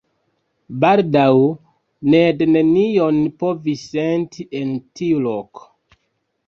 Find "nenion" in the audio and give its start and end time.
2.55-3.21